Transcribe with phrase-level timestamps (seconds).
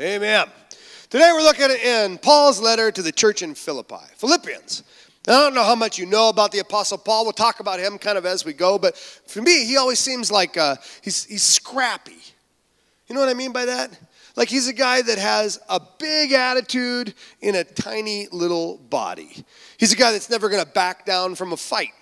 [0.00, 0.48] Amen.
[1.08, 4.82] Today we're looking in Paul's letter to the church in Philippi, Philippians.
[5.28, 7.22] I don't know how much you know about the Apostle Paul.
[7.22, 10.32] We'll talk about him kind of as we go, but for me, he always seems
[10.32, 12.18] like uh, he's, he's scrappy.
[13.06, 13.96] You know what I mean by that?
[14.34, 19.44] Like he's a guy that has a big attitude in a tiny little body.
[19.78, 21.92] He's a guy that's never going to back down from a fight.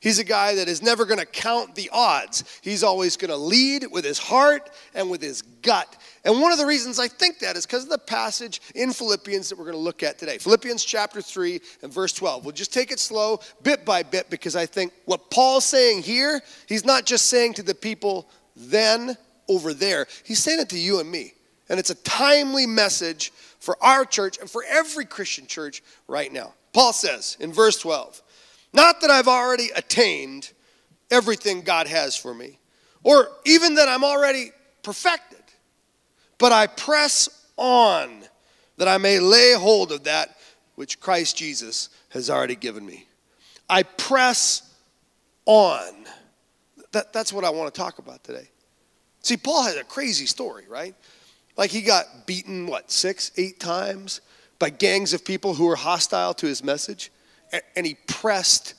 [0.00, 2.44] He's a guy that is never going to count the odds.
[2.62, 5.96] He's always going to lead with his heart and with his gut.
[6.24, 9.48] And one of the reasons I think that is because of the passage in Philippians
[9.48, 10.38] that we're going to look at today.
[10.38, 12.44] Philippians chapter 3 and verse 12.
[12.44, 16.40] We'll just take it slow, bit by bit, because I think what Paul's saying here,
[16.66, 19.16] he's not just saying to the people then
[19.48, 21.32] over there, he's saying it to you and me.
[21.68, 26.54] And it's a timely message for our church and for every Christian church right now.
[26.72, 28.22] Paul says in verse 12,
[28.72, 30.52] Not that I've already attained
[31.10, 32.58] everything God has for me,
[33.02, 35.42] or even that I'm already perfected,
[36.38, 38.22] but I press on
[38.76, 40.36] that I may lay hold of that
[40.76, 43.06] which Christ Jesus has already given me.
[43.68, 44.74] I press
[45.44, 46.06] on.
[46.92, 48.48] That, that's what I want to talk about today.
[49.22, 50.94] See, Paul has a crazy story, right?
[51.56, 54.20] Like he got beaten, what, six, eight times
[54.58, 57.10] by gangs of people who were hostile to his message,
[57.76, 58.74] and he pressed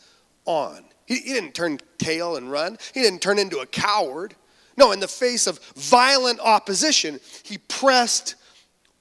[0.45, 0.83] on.
[1.05, 4.35] He didn't turn tail and run, he didn't turn into a coward.
[4.77, 8.35] No, in the face of violent opposition, he pressed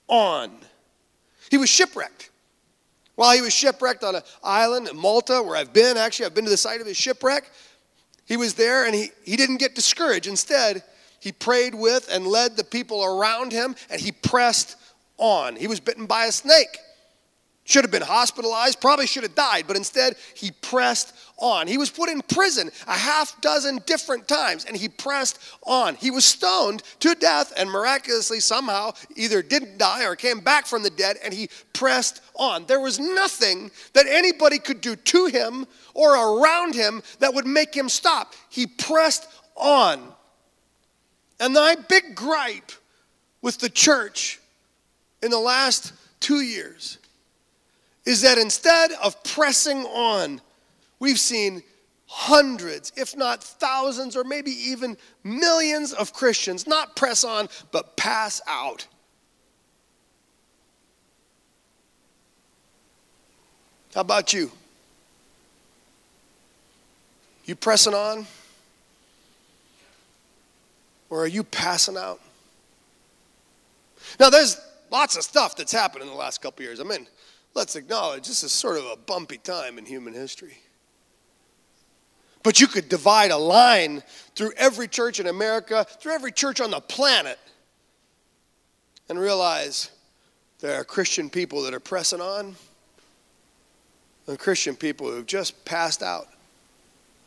[0.08, 0.50] on.
[1.50, 2.30] He was shipwrecked.
[3.14, 6.44] While he was shipwrecked on an island in Malta, where I've been, actually, I've been
[6.44, 7.50] to the site of his shipwreck,
[8.26, 10.26] he was there and he, he didn't get discouraged.
[10.26, 10.82] Instead,
[11.20, 14.76] he prayed with and led the people around him, and he pressed
[15.16, 15.56] on.
[15.56, 16.78] He was bitten by a snake.
[17.68, 21.66] Should have been hospitalized, probably should have died, but instead he pressed on.
[21.66, 25.94] He was put in prison a half dozen different times and he pressed on.
[25.96, 30.82] He was stoned to death and miraculously somehow either didn't die or came back from
[30.82, 32.64] the dead and he pressed on.
[32.64, 37.74] There was nothing that anybody could do to him or around him that would make
[37.74, 38.32] him stop.
[38.48, 40.00] He pressed on.
[41.38, 42.72] And my big gripe
[43.42, 44.40] with the church
[45.22, 46.97] in the last two years
[48.08, 50.40] is that instead of pressing on,
[50.98, 51.62] we've seen
[52.06, 58.40] hundreds, if not thousands, or maybe even millions of Christians not press on, but pass
[58.48, 58.86] out.
[63.94, 64.50] How about you?
[67.44, 68.26] You pressing on?
[71.10, 72.20] Or are you passing out?
[74.18, 74.58] Now, there's
[74.90, 76.80] lots of stuff that's happened in the last couple years.
[76.80, 77.06] I mean,
[77.54, 80.58] let's acknowledge this is sort of a bumpy time in human history.
[82.42, 84.02] But you could divide a line
[84.34, 87.38] through every church in America, through every church on the planet,
[89.08, 89.90] and realize
[90.60, 92.56] there are Christian people that are pressing on
[94.26, 96.28] and Christian people who've just passed out.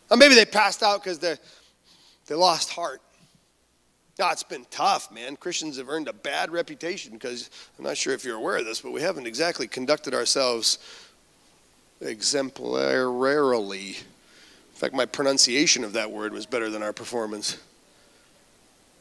[0.10, 1.36] Or maybe they passed out because they,
[2.28, 3.02] they lost heart.
[4.20, 5.36] Oh, it's been tough, man.
[5.36, 8.82] Christians have earned a bad reputation because I'm not sure if you're aware of this,
[8.82, 10.78] but we haven't exactly conducted ourselves
[12.02, 13.88] exemplarily.
[13.90, 17.58] In fact, my pronunciation of that word was better than our performance.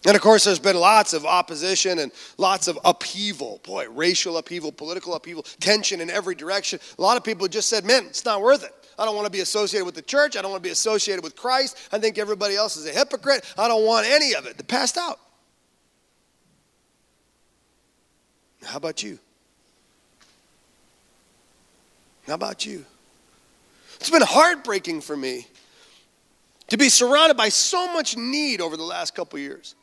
[0.06, 3.60] And of course, there's been lots of opposition and lots of upheaval.
[3.64, 6.78] Boy, racial upheaval, political upheaval, tension in every direction.
[6.98, 8.74] A lot of people just said, man, it's not worth it.
[9.00, 10.36] I don't want to be associated with the church.
[10.36, 11.88] I don't want to be associated with Christ.
[11.90, 13.50] I think everybody else is a hypocrite.
[13.56, 14.58] I don't want any of it.
[14.58, 15.18] They passed out.
[18.62, 19.18] How about you?
[22.26, 22.84] How about you?
[23.96, 25.46] It's been heartbreaking for me
[26.68, 29.76] to be surrounded by so much need over the last couple years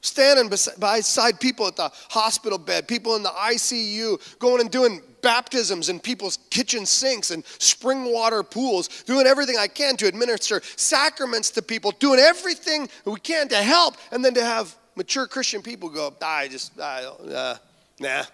[0.00, 5.88] standing beside people at the hospital bed, people in the ICU, going and doing baptisms
[5.88, 11.50] in people's kitchen sinks and spring water pools, doing everything I can to administer sacraments
[11.50, 15.88] to people, doing everything we can to help, and then to have mature Christian people
[15.88, 17.56] go, I just, I, uh,
[17.98, 18.24] nah,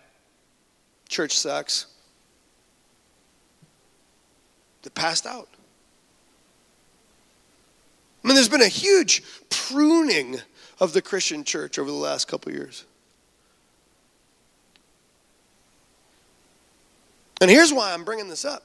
[1.09, 1.87] church sucks.
[4.83, 5.49] They passed out.
[8.23, 10.39] I mean, there's been a huge pruning
[10.81, 12.85] of the Christian church over the last couple years.
[17.41, 18.63] And here's why I'm bringing this up.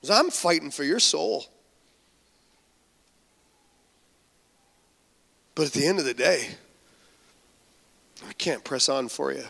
[0.00, 1.46] Because I'm fighting for your soul.
[5.54, 6.48] But at the end of the day,
[8.28, 9.44] I can't press on for you.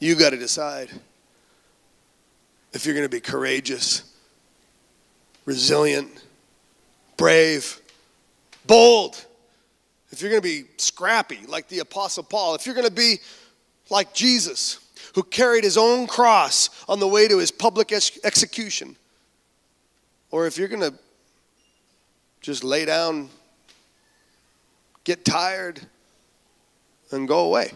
[0.00, 0.90] You got to decide
[2.72, 4.02] if you're going to be courageous,
[5.44, 6.10] resilient,
[7.16, 7.80] brave,
[8.66, 9.24] bold,
[10.10, 13.16] if you're going to be scrappy like the Apostle Paul, if you're going to be
[13.90, 14.78] like Jesus,
[15.14, 18.96] who carried his own cross on the way to his public ex- execution,
[20.30, 20.94] or if you're going to
[22.40, 23.28] just lay down,
[25.04, 25.80] get tired,
[27.10, 27.72] and go away.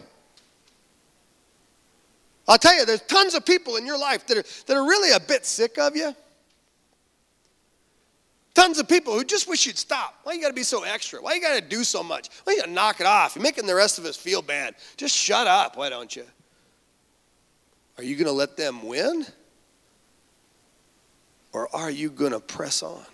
[2.47, 5.11] I'll tell you, there's tons of people in your life that are, that are really
[5.11, 6.15] a bit sick of you.
[8.57, 10.19] Tons of people who just wish you'd stop.
[10.23, 11.21] Why you got to be so extra?
[11.21, 12.29] Why you got to do so much?
[12.43, 13.35] Why you got to knock it off?
[13.35, 14.73] You're making the rest of us feel bad.
[14.95, 16.23] Just shut up, why don't you?
[17.99, 19.27] Are you to let them win?
[21.53, 23.05] Or are you to press on?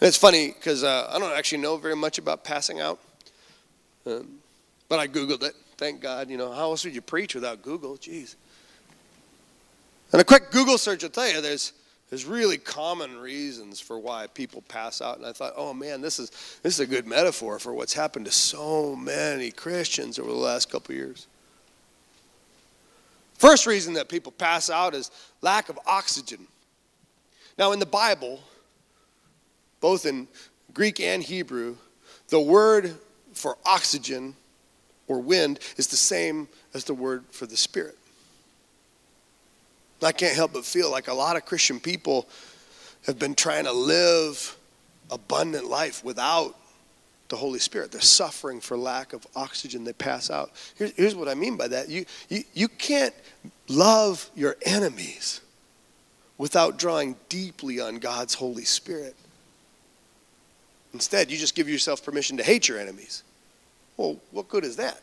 [0.00, 3.00] And it's funny because uh, I don't actually know very much about passing out.
[4.06, 4.38] Um,
[4.88, 5.56] but I Googled it.
[5.76, 6.30] Thank God.
[6.30, 7.96] You know, how else would you preach without Google?
[7.96, 8.36] Jeez.
[10.12, 11.72] And a quick Google search will tell you there's
[12.08, 15.18] there's really common reasons for why people pass out.
[15.18, 16.30] And I thought, oh man, this is
[16.62, 20.70] this is a good metaphor for what's happened to so many Christians over the last
[20.70, 21.26] couple years.
[23.34, 25.10] First reason that people pass out is
[25.42, 26.46] lack of oxygen.
[27.58, 28.40] Now in the Bible,
[29.80, 30.28] both in
[30.72, 31.76] Greek and Hebrew,
[32.28, 32.94] the word
[33.32, 34.34] for oxygen
[35.08, 37.98] or wind is the same as the word for the Spirit.
[40.02, 42.28] I can't help but feel like a lot of Christian people
[43.06, 44.56] have been trying to live
[45.10, 46.56] abundant life without
[47.28, 47.92] the Holy Spirit.
[47.92, 49.84] They're suffering for lack of oxygen.
[49.84, 50.52] They pass out.
[50.76, 53.14] Here's, here's what I mean by that you, you, you can't
[53.68, 55.40] love your enemies
[56.38, 59.16] without drawing deeply on God's Holy Spirit.
[60.92, 63.22] Instead, you just give yourself permission to hate your enemies.
[63.96, 65.00] Well, what good is that?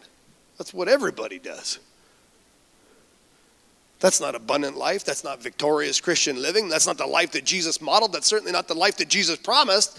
[0.58, 1.80] That's what everybody does.
[4.04, 5.06] That's not abundant life.
[5.06, 6.68] That's not victorious Christian living.
[6.68, 8.12] That's not the life that Jesus modeled.
[8.12, 9.98] That's certainly not the life that Jesus promised.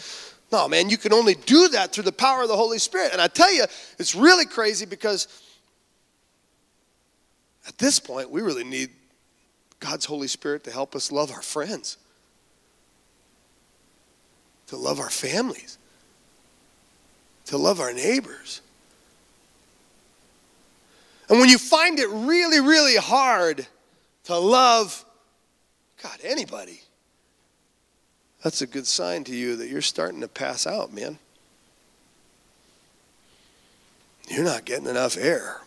[0.52, 3.12] No, man, you can only do that through the power of the Holy Spirit.
[3.12, 3.64] And I tell you,
[3.98, 5.26] it's really crazy because
[7.66, 8.90] at this point, we really need
[9.80, 11.96] God's Holy Spirit to help us love our friends,
[14.66, 15.78] to love our families,
[17.46, 18.60] to love our neighbors.
[21.30, 23.66] And when you find it really, really hard
[24.24, 25.04] to love,
[26.02, 26.80] God, anybody,
[28.42, 31.18] that's a good sign to you that you're starting to pass out, man.
[34.28, 35.60] You're not getting enough air.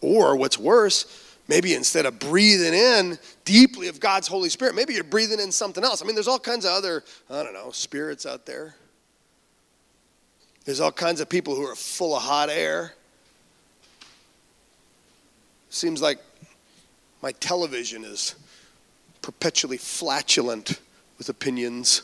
[0.00, 5.04] Or what's worse, maybe instead of breathing in deeply of God's Holy Spirit, maybe you're
[5.04, 6.02] breathing in something else.
[6.02, 8.74] I mean, there's all kinds of other, I don't know, spirits out there.
[10.64, 12.94] There's all kinds of people who are full of hot air.
[15.70, 16.18] Seems like
[17.22, 18.34] my television is
[19.22, 20.80] perpetually flatulent
[21.18, 22.02] with opinions.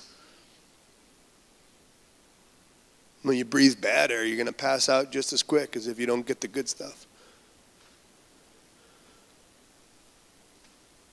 [3.23, 5.99] When you breathe bad air, you're going to pass out just as quick as if
[5.99, 7.07] you don't get the good stuff.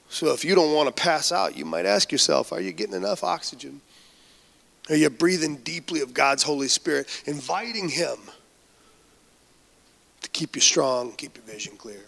[0.10, 2.96] So if you don't want to pass out, you might ask yourself, are you getting
[2.96, 3.80] enough oxygen?
[4.90, 8.18] Are you breathing deeply of God's Holy Spirit, inviting Him
[10.22, 12.02] to keep you strong, keep your vision clear?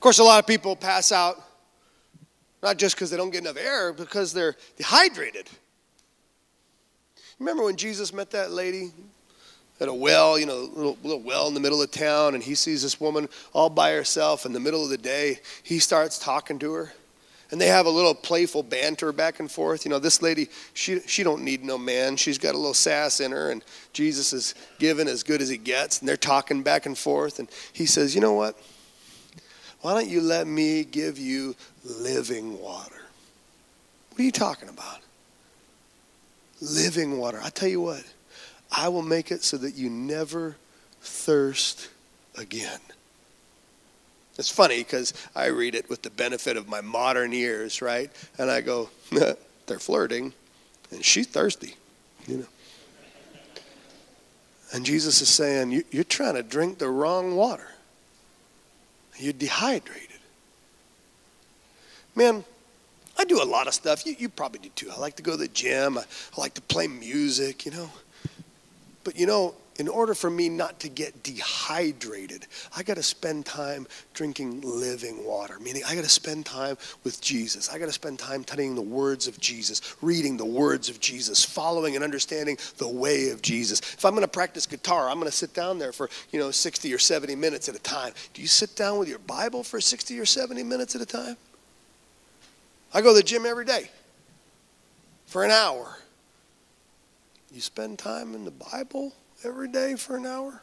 [0.00, 1.36] Of course, a lot of people pass out
[2.62, 5.46] not just because they don't get enough air, because they're dehydrated.
[7.38, 8.92] Remember when Jesus met that lady
[9.78, 12.42] at a well, you know, a little, little, well in the middle of town, and
[12.42, 15.38] he sees this woman all by herself in the middle of the day.
[15.64, 16.94] He starts talking to her,
[17.50, 19.84] and they have a little playful banter back and forth.
[19.84, 22.16] You know, this lady, she, she don't need no man.
[22.16, 25.58] She's got a little sass in her, and Jesus is giving as good as he
[25.58, 27.38] gets, and they're talking back and forth.
[27.38, 28.58] And he says, you know what?
[29.80, 33.02] Why don't you let me give you living water?
[34.10, 34.98] What are you talking about?
[36.60, 37.40] Living water.
[37.42, 38.04] I tell you what,
[38.70, 40.56] I will make it so that you never
[41.00, 41.88] thirst
[42.36, 42.80] again.
[44.38, 48.10] It's funny because I read it with the benefit of my modern ears, right?
[48.38, 50.32] And I go, they're flirting,
[50.90, 51.74] and she's thirsty,
[52.26, 52.46] you know.
[54.72, 57.68] And Jesus is saying, You're trying to drink the wrong water.
[59.16, 60.08] You're dehydrated.
[62.14, 62.44] Man,
[63.18, 64.06] I do a lot of stuff.
[64.06, 64.90] You, you probably do too.
[64.90, 65.98] I like to go to the gym.
[65.98, 67.90] I, I like to play music, you know.
[69.04, 72.46] But you know, in order for me not to get dehydrated,
[72.76, 77.20] I got to spend time drinking living water, meaning I got to spend time with
[77.22, 77.70] Jesus.
[77.70, 81.44] I got to spend time studying the words of Jesus, reading the words of Jesus,
[81.44, 83.80] following and understanding the way of Jesus.
[83.80, 86.50] If I'm going to practice guitar, I'm going to sit down there for, you know,
[86.50, 88.12] 60 or 70 minutes at a time.
[88.34, 91.38] Do you sit down with your Bible for 60 or 70 minutes at a time?
[92.92, 93.88] I go to the gym every day.
[95.24, 95.96] for an hour.
[97.52, 100.60] You spend time in the Bible every day for an hour?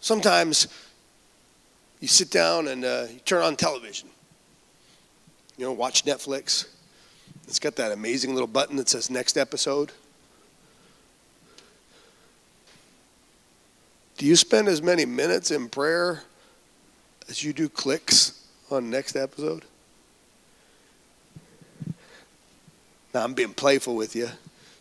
[0.00, 0.68] Sometimes
[2.00, 4.08] you sit down and uh, you turn on television.
[5.58, 6.66] You know, watch Netflix.
[7.46, 9.92] It's got that amazing little button that says next episode.
[14.16, 16.22] Do you spend as many minutes in prayer
[17.28, 19.64] as you do clicks on next episode?
[23.12, 24.28] Now, I'm being playful with you.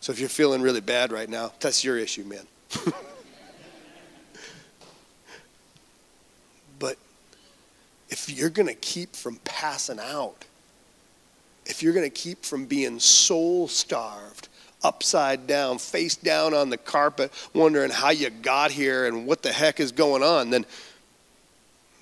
[0.01, 2.47] So if you're feeling really bad right now, that's your issue, man.
[6.79, 6.97] but
[8.09, 10.45] if you're going to keep from passing out,
[11.65, 14.47] if you're going to keep from being soul starved,
[14.83, 19.51] upside down, face down on the carpet, wondering how you got here and what the
[19.51, 20.65] heck is going on, then,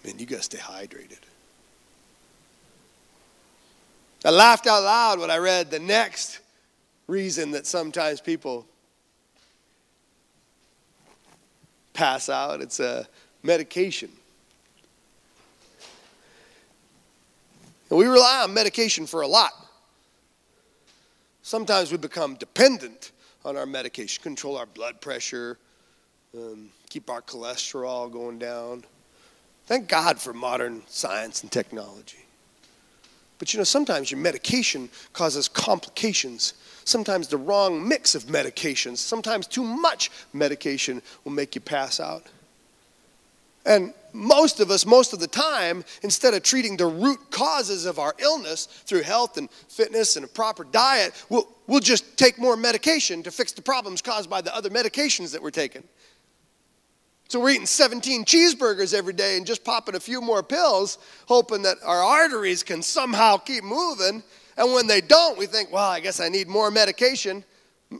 [0.05, 1.17] man, you got to stay hydrated.
[4.23, 6.39] I laughed out loud when I read the next
[7.07, 8.67] reason that sometimes people
[11.93, 13.07] pass out it's a
[13.41, 14.09] medication.
[17.89, 19.51] And we rely on medication for a lot.
[21.41, 23.13] Sometimes we become dependent
[23.45, 25.57] on our medication, control our blood pressure,
[26.35, 28.83] um, keep our cholesterol going down.
[29.65, 32.25] Thank God for modern science and technology.
[33.39, 36.53] But you know, sometimes your medication causes complications.
[36.87, 42.27] Sometimes the wrong mix of medications, sometimes too much medication will make you pass out.
[43.65, 47.99] And most of us, most of the time, instead of treating the root causes of
[47.99, 52.55] our illness through health and fitness and a proper diet, we'll, we'll just take more
[52.55, 55.83] medication to fix the problems caused by the other medications that we're taking.
[57.27, 61.63] So we're eating 17 cheeseburgers every day and just popping a few more pills, hoping
[61.63, 64.23] that our arteries can somehow keep moving.
[64.57, 67.43] And when they don't, we think, well, I guess I need more medication.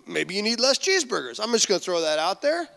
[0.08, 1.40] Maybe you need less cheeseburgers.
[1.42, 2.68] I'm just going to throw that out there.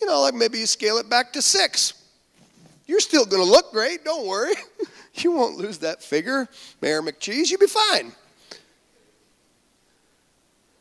[0.00, 1.92] You know, like maybe you scale it back to six.
[2.86, 4.04] You're still going to look great.
[4.04, 4.54] Don't worry.
[5.14, 6.48] you won't lose that figure,
[6.80, 7.50] Mayor McCheese.
[7.50, 8.12] You'll be fine.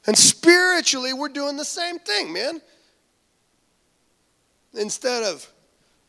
[0.06, 2.62] And spiritually, we're doing the same thing, man.
[4.74, 5.48] Instead of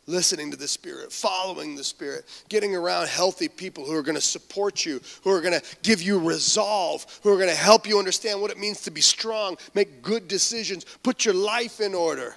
[0.06, 4.20] listening to the Spirit, following the Spirit, getting around healthy people who are going to
[4.20, 7.98] support you, who are going to give you resolve, who are going to help you
[7.98, 12.36] understand what it means to be strong, make good decisions, put your life in order.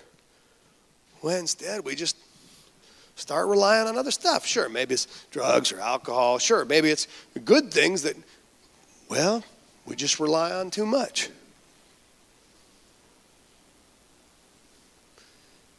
[1.21, 2.15] Well, instead, we just
[3.15, 4.45] start relying on other stuff.
[4.45, 6.37] Sure, maybe it's drugs or alcohol.
[6.37, 7.07] Sure, maybe it's
[7.43, 8.15] good things that,
[9.09, 9.43] well,
[9.85, 11.29] we just rely on too much.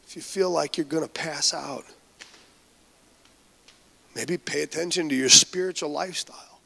[0.09, 1.85] If you feel like you're going to pass out,
[4.15, 6.59] maybe pay attention to your spiritual lifestyle.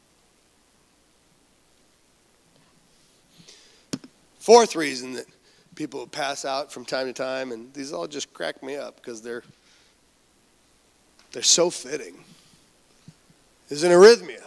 [4.38, 5.26] Fourth reason that
[5.74, 9.20] people pass out from time to time, and these all just crack me up because
[9.20, 9.42] they're
[11.32, 12.14] they're so fitting,
[13.68, 14.42] is an arrhythmia,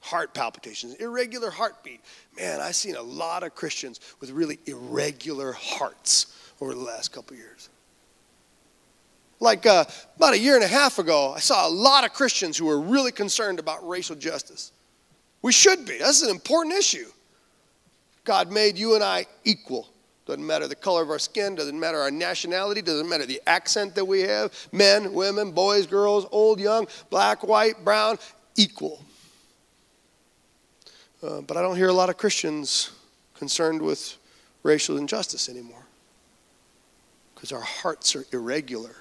[0.00, 2.00] heart palpitations, irregular heartbeat.
[2.36, 7.36] Man, I've seen a lot of Christians with really irregular hearts over the last couple
[7.36, 7.68] years.
[9.40, 12.58] Like uh, about a year and a half ago, I saw a lot of Christians
[12.58, 14.70] who were really concerned about racial justice.
[15.42, 15.98] We should be.
[15.98, 17.06] That's an important issue.
[18.24, 19.88] God made you and I equal.
[20.26, 23.94] Doesn't matter the color of our skin, doesn't matter our nationality, doesn't matter the accent
[23.94, 28.18] that we have men, women, boys, girls, old, young, black, white, brown,
[28.56, 29.02] equal.
[31.22, 32.92] Uh, but I don't hear a lot of Christians
[33.34, 34.16] concerned with
[34.62, 35.84] racial injustice anymore
[37.34, 38.94] because our hearts are irregular.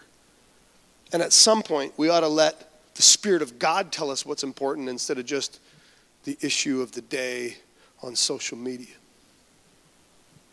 [1.12, 4.44] And at some point, we ought to let the Spirit of God tell us what's
[4.44, 5.60] important instead of just
[6.26, 7.58] the issue of the day
[8.04, 8.96] on social media.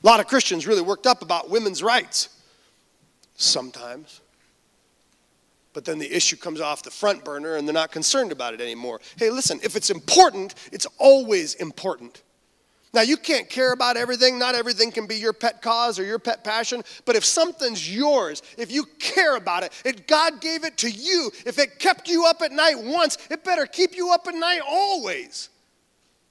[0.03, 2.29] A lot of Christians really worked up about women's rights
[3.37, 4.21] sometimes.
[5.73, 8.63] But then the issue comes off the front burner and they're not concerned about it
[8.63, 9.01] anymore.
[9.19, 12.23] Hey, listen, if it's important, it's always important.
[12.95, 14.39] Now, you can't care about everything.
[14.39, 16.83] Not everything can be your pet cause or your pet passion.
[17.05, 21.31] But if something's yours, if you care about it, if God gave it to you,
[21.45, 24.61] if it kept you up at night once, it better keep you up at night
[24.67, 25.51] always.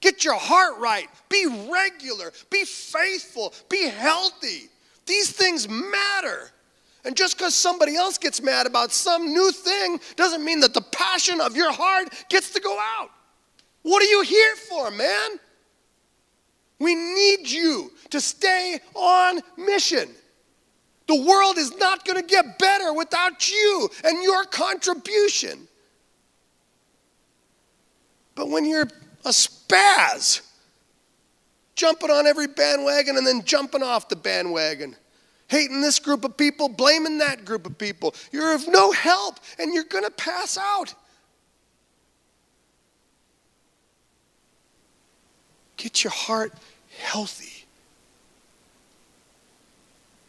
[0.00, 1.08] Get your heart right.
[1.28, 2.32] Be regular.
[2.50, 3.54] Be faithful.
[3.68, 4.68] Be healthy.
[5.06, 6.50] These things matter.
[7.04, 10.80] And just because somebody else gets mad about some new thing doesn't mean that the
[10.80, 13.10] passion of your heart gets to go out.
[13.82, 15.38] What are you here for, man?
[16.78, 20.08] We need you to stay on mission.
[21.06, 25.68] The world is not going to get better without you and your contribution.
[28.34, 28.88] But when you're
[29.24, 30.42] a spaz,
[31.74, 34.96] jumping on every bandwagon and then jumping off the bandwagon,
[35.48, 38.14] hating this group of people, blaming that group of people.
[38.32, 40.94] You're of no help and you're going to pass out.
[45.76, 46.52] Get your heart
[46.98, 47.64] healthy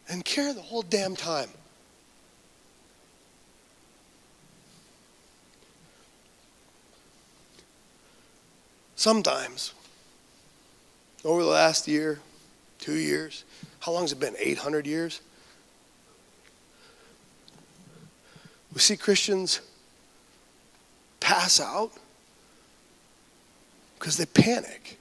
[0.08, 1.48] and care the whole damn time.
[8.96, 9.74] Sometimes,
[11.24, 12.18] over the last year,
[12.80, 13.44] two years,
[13.80, 14.34] how long has it been?
[14.38, 15.20] 800 years?
[18.72, 19.60] We see Christians
[21.20, 21.92] pass out
[23.98, 24.98] because they panic.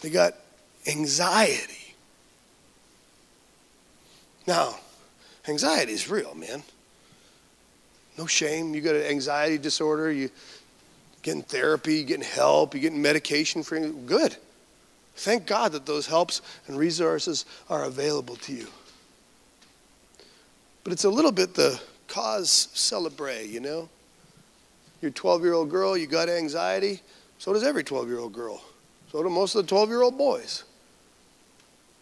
[0.00, 0.34] They got
[0.86, 1.94] anxiety.
[4.46, 4.76] Now,
[5.46, 6.62] anxiety is real, man.
[8.16, 8.74] No shame.
[8.74, 10.30] You got an anxiety disorder, you
[11.22, 13.78] getting therapy, you're getting help, you getting medication for.
[13.78, 14.36] Good.
[15.16, 18.68] Thank God that those helps and resources are available to you.
[20.82, 23.88] But it's a little bit the cause celebre, you know?
[25.02, 27.00] You're 12 year old girl, you got anxiety,
[27.38, 28.62] so does every 12 year old girl.
[29.10, 30.64] So do most of the 12 year old boys.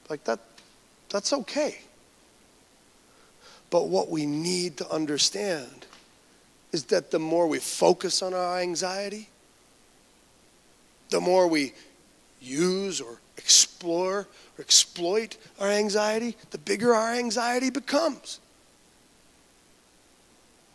[0.09, 0.41] Like that,
[1.09, 1.79] that's okay.
[3.71, 5.87] But what we need to understand
[6.73, 9.29] is that the more we focus on our anxiety,
[11.11, 11.73] the more we
[12.41, 18.41] use or explore or exploit our anxiety, the bigger our anxiety becomes.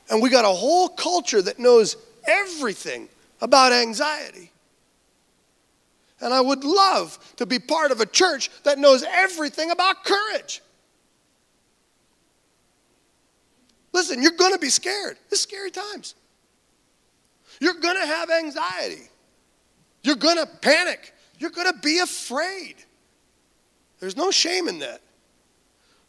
[0.10, 1.96] And we got a whole culture that knows
[2.28, 3.08] everything
[3.42, 4.52] about anxiety.
[6.22, 10.62] And I would love to be part of a church that knows everything about courage.
[13.91, 15.17] Listen, you're going to be scared.
[15.32, 16.15] It's scary times.
[17.60, 19.10] You're going to have anxiety.
[20.01, 21.13] You're going to panic.
[21.38, 22.75] You're going to be afraid.
[24.00, 25.01] There's no shame in that.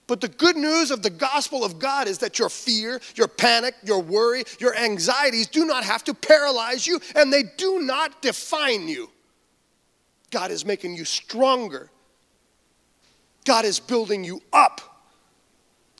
[0.06, 3.74] But the good news of the gospel of God is that your fear, your panic,
[3.84, 8.88] your worry, your anxieties do not have to paralyze you and they do not define
[8.88, 9.10] you.
[10.34, 11.88] God is making you stronger.
[13.44, 14.80] God is building you up.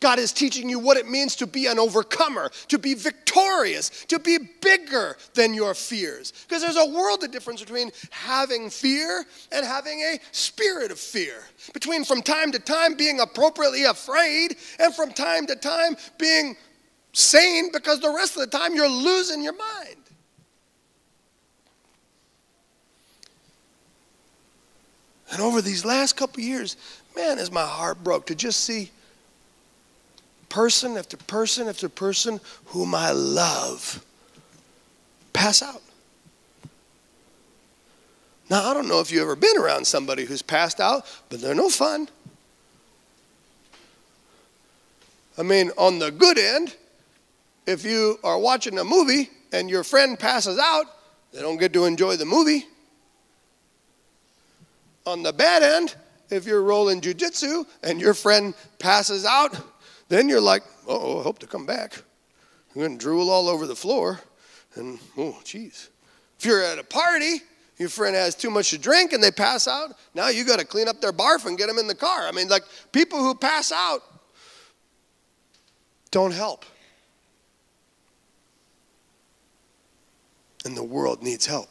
[0.01, 4.19] God is teaching you what it means to be an overcomer, to be victorious, to
[4.19, 6.33] be bigger than your fears.
[6.49, 11.45] Because there's a world of difference between having fear and having a spirit of fear.
[11.73, 16.57] Between from time to time being appropriately afraid and from time to time being
[17.13, 20.04] sane because the rest of the time you're losing your mind.
[25.35, 26.77] And over these last couple years,
[27.17, 28.93] man, is my heart broke to just see
[30.49, 34.05] person after person after person whom I love
[35.33, 35.83] pass out.
[38.49, 41.53] Now, I don't know if you've ever been around somebody who's passed out, but they're
[41.53, 42.09] no fun.
[45.37, 46.77] I mean, on the good end,
[47.67, 50.87] if you are watching a movie and your friend passes out,
[51.33, 52.67] they don't get to enjoy the movie.
[55.07, 55.95] On the bad end,
[56.31, 59.57] if you're rolling jujitsu and your friend passes out,
[60.09, 62.03] then you're like, oh, I hope to come back.
[62.75, 64.21] I'm going to drool all over the floor.
[64.75, 65.91] And, oh, geez.
[66.39, 67.43] If you're at a party,
[67.77, 70.65] your friend has too much to drink and they pass out, now you got to
[70.65, 72.27] clean up their barf and get them in the car.
[72.27, 74.01] I mean, like, people who pass out
[76.11, 76.65] don't help.
[80.65, 81.69] And the world needs help.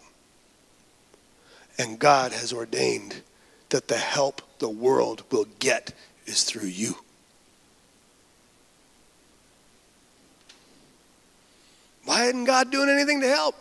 [1.77, 3.21] And God has ordained
[3.69, 5.93] that the help the world will get
[6.25, 6.95] is through you.
[12.05, 13.55] Why isn't God doing anything to help?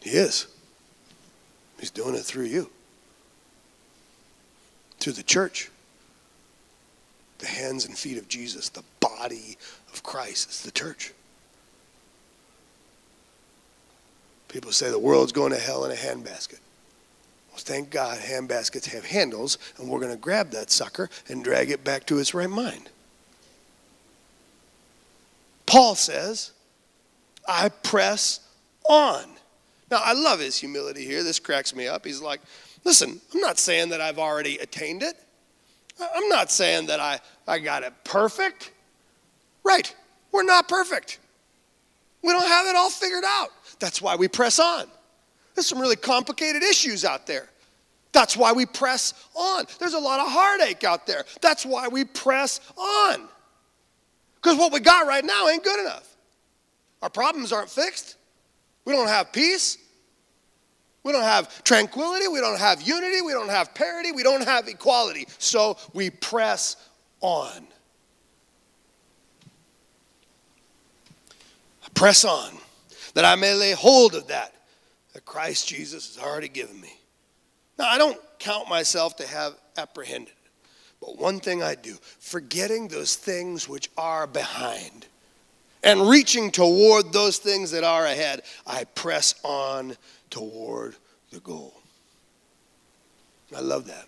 [0.00, 0.46] He is.
[1.78, 2.70] He's doing it through you,
[4.98, 5.70] through the church,
[7.38, 9.56] the hands and feet of Jesus, the body
[9.92, 11.12] of Christ is the church.
[14.48, 16.60] People say the world's going to hell in a handbasket.
[17.50, 21.70] Well, thank God handbaskets have handles, and we're going to grab that sucker and drag
[21.70, 22.90] it back to its right mind.
[25.66, 26.52] Paul says,
[27.46, 28.40] I press
[28.88, 29.24] on.
[29.90, 31.22] Now, I love his humility here.
[31.22, 32.04] This cracks me up.
[32.04, 32.40] He's like,
[32.84, 35.14] listen, I'm not saying that I've already attained it.
[36.00, 38.72] I'm not saying that I, I got it perfect.
[39.64, 39.94] Right,
[40.32, 41.18] we're not perfect.
[42.22, 43.50] We don't have it all figured out.
[43.78, 44.86] That's why we press on.
[45.54, 47.48] There's some really complicated issues out there.
[48.12, 49.64] That's why we press on.
[49.78, 51.24] There's a lot of heartache out there.
[51.40, 53.28] That's why we press on.
[54.36, 56.16] Because what we got right now ain't good enough.
[57.02, 58.16] Our problems aren't fixed.
[58.84, 59.78] We don't have peace.
[61.04, 62.28] We don't have tranquility.
[62.28, 63.20] We don't have unity.
[63.22, 64.12] We don't have parity.
[64.12, 65.26] We don't have equality.
[65.38, 66.76] So we press
[67.20, 67.66] on.
[71.98, 72.52] Press on
[73.14, 74.54] that I may lay hold of that
[75.14, 76.92] that Christ Jesus has already given me.
[77.76, 80.34] Now, I don't count myself to have apprehended,
[81.00, 85.06] but one thing I do, forgetting those things which are behind
[85.82, 89.96] and reaching toward those things that are ahead, I press on
[90.30, 90.94] toward
[91.32, 91.74] the goal.
[93.56, 94.06] I love that.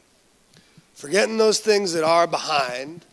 [0.95, 3.05] Forgetting those things that are behind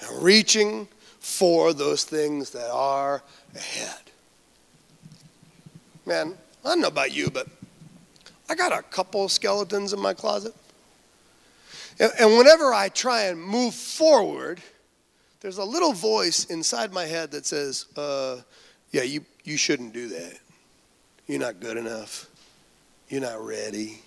[0.00, 0.88] and reaching
[1.20, 3.22] for those things that are
[3.54, 4.00] ahead.
[6.06, 7.46] Man, I don't know about you, but
[8.48, 10.54] I got a couple skeletons in my closet.
[12.00, 14.60] And, whenever I try and move forward,
[15.40, 18.36] there's a little voice inside my head that says, uh,
[18.92, 20.38] Yeah, you, you shouldn't do that.
[21.26, 22.26] You're not good enough.
[23.08, 24.00] You're not ready.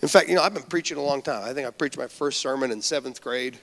[0.00, 1.42] In fact, you know, I've been preaching a long time.
[1.42, 3.58] I think I preached my first sermon in seventh grade.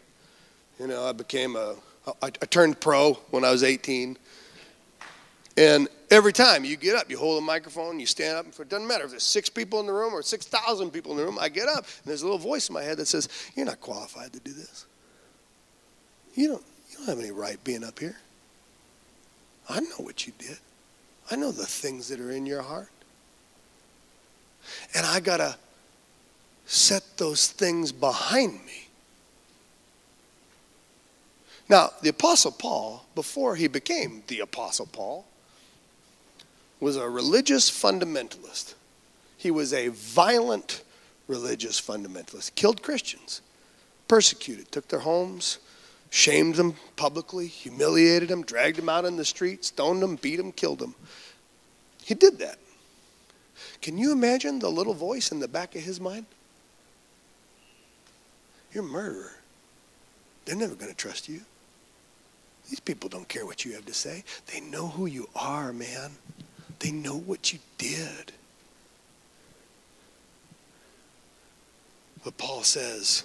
[0.80, 1.76] You know, I became a
[2.08, 4.18] I, I turned pro when I was 18.
[5.58, 8.46] And every time you get up, you hold a microphone, you stand up.
[8.60, 11.24] It doesn't matter if there's six people in the room or 6,000 people in the
[11.24, 11.38] room.
[11.40, 13.80] I get up, and there's a little voice in my head that says, You're not
[13.80, 14.86] qualified to do this.
[16.36, 18.18] You don't, you don't have any right being up here.
[19.70, 20.58] I know what you did,
[21.32, 22.90] I know the things that are in your heart.
[24.94, 25.56] And I got to
[26.66, 28.85] set those things behind me
[31.68, 35.26] now, the Apostle Paul, before he became the Apostle Paul,
[36.80, 38.76] was a religious fundamentalist.
[39.38, 40.84] He was a violent
[41.28, 43.42] religious fundamentalist, killed Christians,
[44.08, 45.58] persecuted, took their homes,
[46.12, 50.52] shamed them publicly, humiliated them, dragged them out in the street, stoned them, beat them,
[50.52, 50.94] killed them.
[52.04, 52.60] He did that.
[53.82, 56.28] Can you imagine the little voice in the back of his mind?
[58.72, 59.34] You're a murderer.
[60.46, 61.42] They're never going to trust you.
[62.70, 64.24] These people don't care what you have to say.
[64.52, 66.12] They know who you are, man.
[66.80, 68.32] They know what you did.
[72.24, 73.24] But Paul says,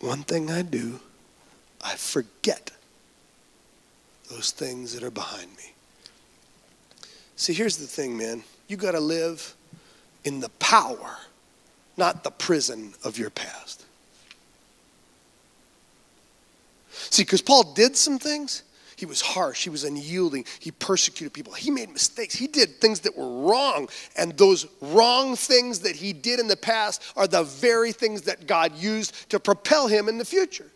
[0.00, 1.00] one thing I do,
[1.82, 2.72] I forget
[4.30, 5.72] those things that are behind me.
[7.36, 8.44] See, here's the thing, man.
[8.68, 9.54] You got to live
[10.24, 11.18] in the power,
[11.96, 13.86] not the prison of your past.
[17.12, 18.62] See, because Paul did some things.
[18.96, 19.64] He was harsh.
[19.64, 20.46] He was unyielding.
[20.60, 21.52] He persecuted people.
[21.52, 22.34] He made mistakes.
[22.34, 23.90] He did things that were wrong.
[24.16, 28.46] And those wrong things that he did in the past are the very things that
[28.46, 30.70] God used to propel him in the future.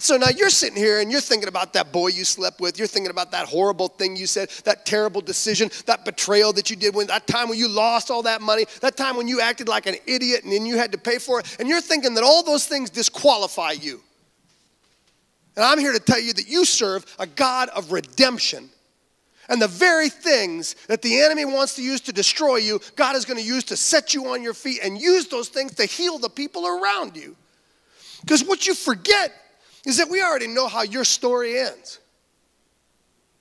[0.00, 2.78] So now you're sitting here and you're thinking about that boy you slept with.
[2.78, 6.74] You're thinking about that horrible thing you said, that terrible decision, that betrayal that you
[6.74, 9.68] did when that time when you lost all that money, that time when you acted
[9.68, 11.56] like an idiot and then you had to pay for it.
[11.60, 14.02] And you're thinking that all those things disqualify you.
[15.56, 18.68] And I'm here to tell you that you serve a God of redemption.
[19.48, 23.24] And the very things that the enemy wants to use to destroy you, God is
[23.24, 26.18] going to use to set you on your feet and use those things to heal
[26.18, 27.36] the people around you.
[28.22, 29.32] Because what you forget
[29.86, 32.00] is that we already know how your story ends.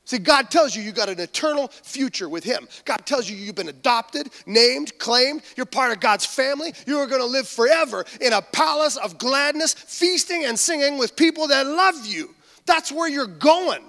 [0.06, 2.68] See, God tells you you got an eternal future with Him.
[2.86, 5.42] God tells you you've been adopted, named, claimed.
[5.58, 6.74] You're part of God's family.
[6.86, 11.16] You are going to live forever in a palace of gladness, feasting and singing with
[11.16, 12.36] people that love you.
[12.68, 13.84] That's where you're going.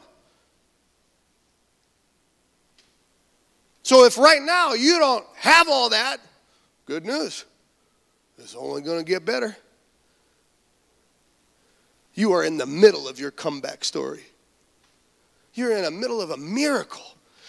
[3.83, 6.17] So if right now you don't have all that,
[6.87, 7.45] good news.
[8.39, 9.55] It's only going to get better.
[12.15, 14.23] You are in the middle of your comeback story.
[15.57, 17.03] You're in the middle of a miracle.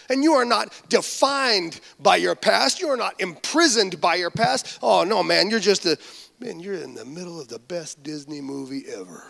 [0.10, 2.80] And you are not defined by your past.
[2.80, 4.80] You are not imprisoned by your past.
[4.82, 5.98] Oh, no, man, you're just a,
[6.40, 9.30] man, you're in the middle of the best Disney movie ever.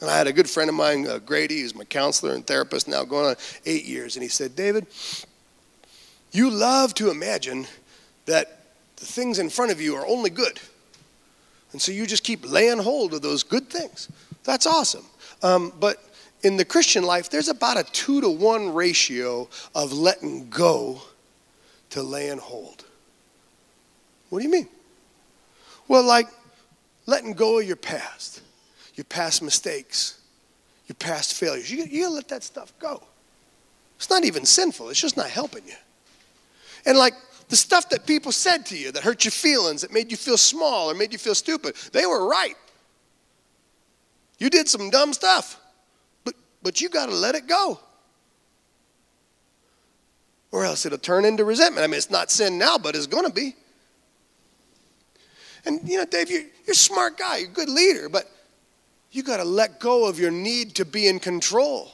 [0.00, 2.88] And I had a good friend of mine, uh, Grady, who's my counselor and therapist
[2.88, 4.16] now going on eight years.
[4.16, 4.86] And he said, David,
[6.32, 7.66] you love to imagine
[8.24, 8.60] that
[8.96, 10.58] the things in front of you are only good.
[11.72, 14.08] And so you just keep laying hold of those good things.
[14.44, 15.04] That's awesome.
[15.42, 16.02] Um, but
[16.42, 21.00] in the Christian life, there's about a two to one ratio of letting go
[21.90, 22.84] to laying hold.
[24.30, 24.68] What do you mean?
[25.88, 26.28] Well, like
[27.06, 28.42] letting go of your past,
[28.94, 30.20] your past mistakes,
[30.88, 31.70] your past failures.
[31.70, 33.02] You, you gotta let that stuff go.
[33.96, 35.74] It's not even sinful, it's just not helping you.
[36.84, 37.14] And like
[37.48, 40.36] the stuff that people said to you that hurt your feelings, that made you feel
[40.36, 42.56] small or made you feel stupid, they were right.
[44.38, 45.58] You did some dumb stuff,
[46.24, 47.78] but, but you got to let it go.
[50.52, 51.84] Or else it'll turn into resentment.
[51.84, 53.54] I mean, it's not sin now, but it's going to be.
[55.64, 58.30] And, you know, Dave, you're, you're a smart guy, you're a good leader, but
[59.10, 61.90] you got to let go of your need to be in control.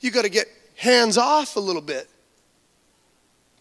[0.00, 2.10] You got to get hands off a little bit.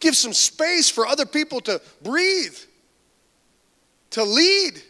[0.03, 2.57] Give some space for other people to breathe,
[4.09, 4.81] to lead.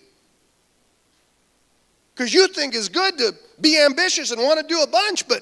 [2.15, 5.41] Because you think it's good to be ambitious and want to do a bunch, but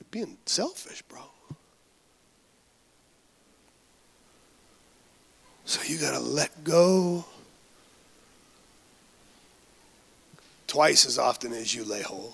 [0.00, 1.20] you're being selfish, bro.
[5.66, 7.26] So you got to let go
[10.66, 12.32] twice as often as you lay hold.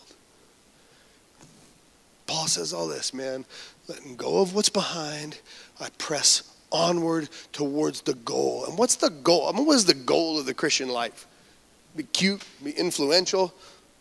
[2.28, 3.44] Paul says all this, man,
[3.86, 5.38] letting go of what's behind,
[5.80, 8.64] I press onward towards the goal.
[8.66, 9.48] And what's the goal?
[9.48, 11.26] I mean, what is the goal of the Christian life?
[11.96, 13.54] Be cute, be influential,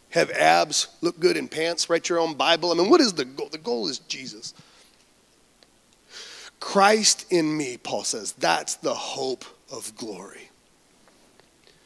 [0.09, 2.71] have abs, look good in pants, write your own Bible.
[2.71, 3.49] I mean, what is the goal?
[3.51, 4.53] The goal is Jesus.
[6.59, 10.49] Christ in me, Paul says, that's the hope of glory.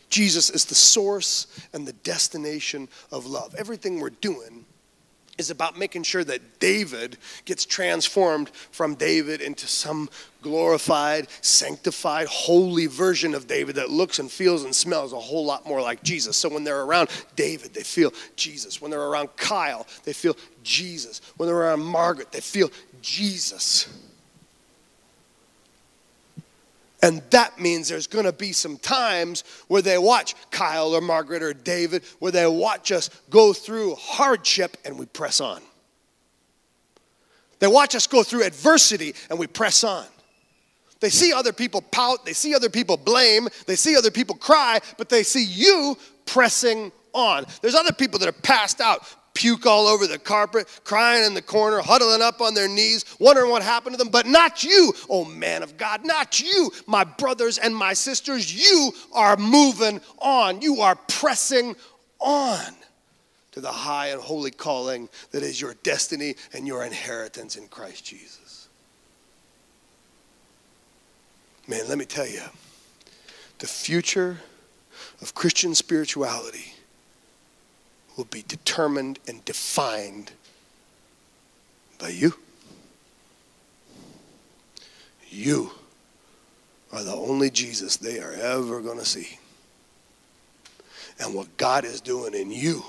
[0.10, 3.56] Jesus is the source and the destination of love.
[3.56, 4.66] Everything we're doing
[5.38, 10.10] is about making sure that David gets transformed from David into some
[10.42, 15.66] glorified, sanctified, holy version of David that looks and feels and smells a whole lot
[15.66, 16.38] more like Jesus.
[16.38, 18.82] So when they're around David, they feel Jesus.
[18.82, 21.22] When they're around Kyle, they feel Jesus.
[21.38, 22.72] When they're around Margaret, they feel
[23.02, 23.88] Jesus.
[27.08, 31.42] And that means there's going to be some times where they watch Kyle or Margaret
[31.42, 35.62] or David, where they watch us go through hardship and we press on.
[37.60, 40.06] They watch us go through adversity and we press on.
[41.00, 44.82] They see other people pout, they see other people blame, they see other people cry,
[44.98, 47.46] but they see you pressing on.
[47.62, 51.44] There's other people that are passed out, puke all over the carpet, crying in the
[51.44, 55.26] corner, huddling up on their knees, wondering what happened to them, but not you, oh
[55.26, 58.52] man of God, not you, my brothers and my sisters.
[58.52, 61.76] You are moving on, you are pressing
[62.18, 62.74] on
[63.52, 68.04] to the high and holy calling that is your destiny and your inheritance in Christ
[68.04, 68.68] Jesus.
[71.68, 72.42] Man, let me tell you,
[73.60, 74.40] the future
[75.22, 76.74] of Christian spirituality
[78.18, 80.32] will be determined and defined
[82.00, 82.34] by you.
[85.30, 85.72] You
[86.92, 89.38] are the only Jesus they are ever going to see.
[91.20, 92.84] And what God is doing in you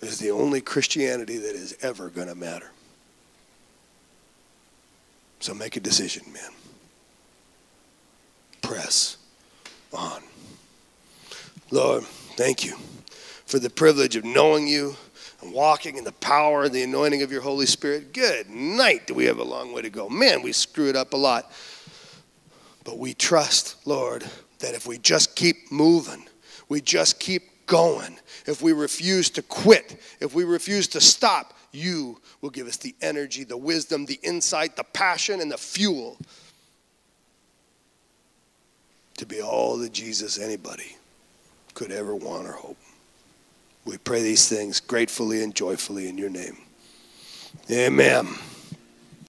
[0.00, 2.70] is the only Christianity that is ever going to matter.
[5.40, 6.50] So make a decision, man.
[8.62, 9.16] Press
[9.92, 10.22] on.
[11.70, 12.04] Lord,
[12.36, 12.76] thank you
[13.54, 14.96] for the privilege of knowing you
[15.40, 18.12] and walking in the power and the anointing of your Holy Spirit.
[18.12, 19.06] Good night.
[19.06, 20.08] Do we have a long way to go?
[20.08, 21.52] Man, we screw it up a lot.
[22.82, 24.24] But we trust, Lord,
[24.58, 26.26] that if we just keep moving,
[26.68, 32.20] we just keep going, if we refuse to quit, if we refuse to stop, you
[32.40, 36.18] will give us the energy, the wisdom, the insight, the passion, and the fuel
[39.16, 40.96] to be all that Jesus, anybody,
[41.74, 42.76] could ever want or hope.
[43.84, 46.58] We pray these things gratefully and joyfully in your name.
[47.70, 48.28] Amen.